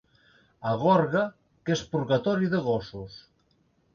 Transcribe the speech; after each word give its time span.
A 0.69 0.71
Gorga, 0.83 1.21
que 1.69 1.75
és 1.75 1.85
purgatori 1.93 2.51
de 2.53 2.61
gossos. 2.69 3.21